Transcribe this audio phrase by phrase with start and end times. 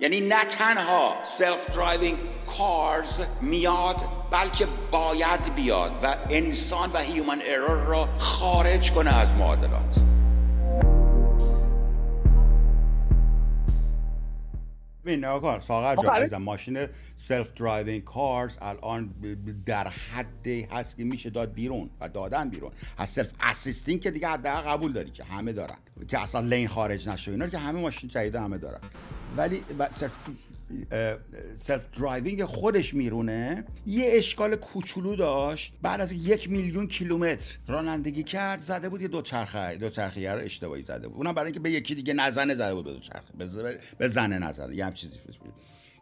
[0.00, 2.18] یعنی نه تنها self driving
[2.58, 3.96] cars میاد
[4.30, 10.02] بلکه باید بیاد و انسان و human error را خارج کنه از معادلات.
[15.04, 16.86] ببین نگاه ساغر جان ماشین
[17.16, 19.14] self driving cars الان
[19.66, 22.72] در حد هست که میشه داد بیرون و دادن بیرون.
[22.98, 25.76] از self assisting که دیگه حداقل قبول داری که همه دارن.
[26.08, 28.80] که اصلا lane خارج نشه اینا که همه ماشین جدید همه دارن.
[29.36, 29.62] ولی
[31.56, 33.64] self driving خودش میرونه.
[33.86, 35.72] یه اشکال کوچولو داشت.
[35.82, 40.40] بعد از یک میلیون کیلومتر رانندگی کرد زده بود یه دو چرخه دو چرخه رو
[40.40, 41.16] اشتباهی زده بود.
[41.16, 43.32] اونم برای اینکه به یکی دیگه نزنه زده بود به دو چرخه.
[43.98, 44.76] به زنه نزنه.
[44.76, 45.14] یه هم چیزی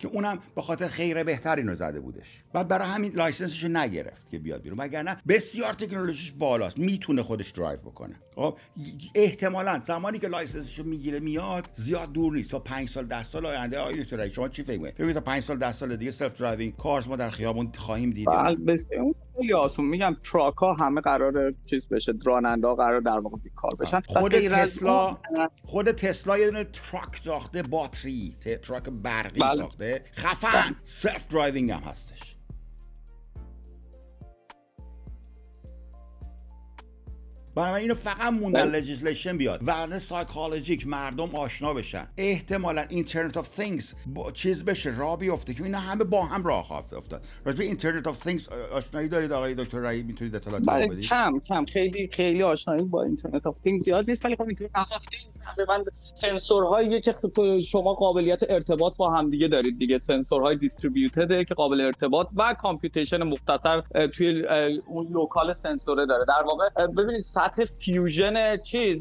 [0.00, 2.42] که اونم به خاطر خیر بهتر اینو زده بودش.
[2.52, 4.80] بعد برای همین license ش نگرفت که بیاد بیرون.
[4.80, 6.78] وگرنه بسیار تکنولوژیش بالاست.
[6.78, 8.16] می‌تونه خودش درایو بکنه.
[8.34, 8.58] خب
[9.14, 12.50] احتمالا زمانی که license ش رو می‌گیره میاد زیاد دور نیست.
[12.50, 13.78] تا 5 سال 10 سال آینده.
[13.78, 16.76] آقای دکتر شما چی فکر می‌کنید؟ ببینید تا 5 سال 10 سال دیگه self driving
[16.76, 18.78] cars ما در خیابون خواهیم دید بله
[19.40, 19.84] خیلی آسون.
[19.84, 24.00] میگم truck ها همه قرار چیز بشه راننده ها قرار در واقع بیکار بشن.
[24.06, 25.16] خود تسلا
[25.64, 29.54] خود تسلا یه دونه truck ساخته باتری truck برقی بله.
[29.54, 30.04] ساخته.
[30.16, 30.76] خفن!
[30.84, 32.36] self driving هم هستش.
[37.54, 39.60] بنابراین اینو فقط موندن legislation بیاد.
[39.62, 42.08] ورنه psychologic مردم آشنا بشن.
[42.16, 43.60] احتمالا internet of
[44.06, 47.22] با things بشه را بیفته که اینا همه با هم راه خواهد افتاد.
[47.44, 51.64] راجع internet of things آشنایی دارید آقای دکتر رایی می‌تونید اطلاعات بله بدید؟ کم کم.
[51.64, 55.84] خیلی خیلی آشنایی با internet of things زیاد نیست ولی خب internet of things تقریبا
[55.92, 57.14] سنسورهایی که
[57.60, 59.98] شما قابلیت ارتباط با هم دیگه دارید دیگه.
[59.98, 64.44] سنسورهای distributed که قابل ارتباط و computation مختصر توی
[64.86, 66.24] اون local سنسوره داره.
[66.28, 68.98] در واقع ببینید سطح fusion چیز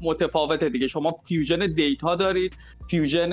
[0.00, 0.86] متفاوته دیگه.
[0.86, 2.52] شما fusion data دارید
[2.88, 3.32] fusion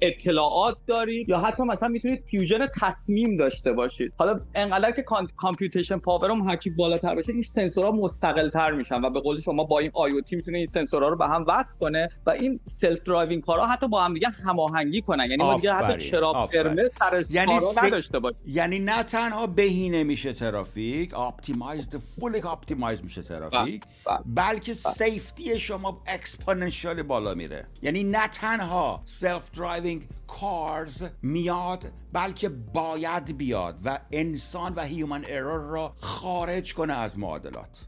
[0.00, 4.12] اطلاعات دارید یا حتی مثلا می‌تونید fusion تصمیم داشته باشید.
[4.18, 5.04] حالا انقدر که
[5.36, 9.64] computation power م هرچی بالاتر باشه این سنسورها مستقل تر میشن و به قول شما
[9.64, 13.42] با این AI می‌تونه این سنسورها رو به هم وصل کنه و این self-driving car
[13.42, 15.26] ها حتی با هم دیگه هماهنگی کنن.
[15.30, 18.40] یعنی ما دیگه حتی چراغ قرمز سر یعنی نداشته باشیم.
[18.46, 24.24] یعنی نه تنها بهینه میشه ترافیک optimized full optimize میشه ترافیک بله، بله.
[24.26, 25.58] بلکه safety بله.
[25.58, 34.72] شما exponential بالا میره یعنی نه تنها self-driving cars میاد بلکه باید بیاد و انسان
[34.74, 37.86] و human error را خارج کنه از معادلات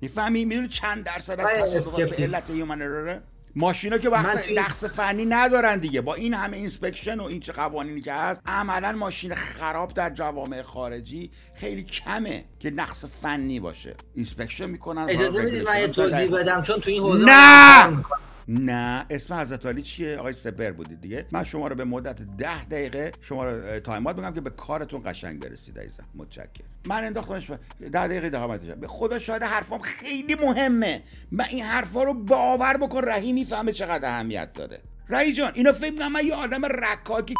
[0.00, 3.22] می‌فهمی می‌دونی چند درصد از علت هیومن اروره
[3.56, 6.00] ماشینا که وقت نقص فنی ندارن دیگه.
[6.00, 10.62] با این همه اینسپکشن و این چه قوانینی که هست عملا ماشین خراب در جوامع
[10.62, 13.94] خارجی خیلی کمه که نقص فنی باشه.
[14.14, 18.04] اینسپکشن می‌کنن اجازه می‌دید من یه توضیح بدم چون تو این حوزه نه!
[18.48, 21.26] نه اسم حضرت علی چیه؟ آقای سپر بودید دیگه.
[21.32, 25.40] من شما رو به مدت ده دقیقه شما رو تایمات بگم که به کارتون قشنگ
[25.40, 26.04] برسید عزیزم.
[26.14, 26.66] متشکرم.
[26.86, 31.02] من انداختمش ده دقیقه دقیقه به خدا شاید حرفام خیلی مهمه.
[31.32, 34.80] من این حرفا رو باور بکن رهی می‌فهمه چقدر اهمیت داره.
[35.08, 37.34] رهی جان اینا فکر من یه آدم رکاکی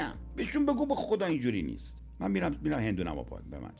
[0.00, 1.96] ام بهشون بگو به خدا اینجوری نیست.
[2.20, 3.14] من میرم میرم هندونم
[3.50, 3.70] به من